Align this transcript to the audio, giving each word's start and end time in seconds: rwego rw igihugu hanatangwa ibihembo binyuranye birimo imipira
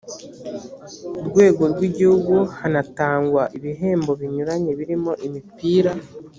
rwego 1.27 1.63
rw 1.71 1.79
igihugu 1.89 2.35
hanatangwa 2.59 3.43
ibihembo 3.57 4.11
binyuranye 4.21 4.71
birimo 4.79 5.11
imipira 5.25 5.91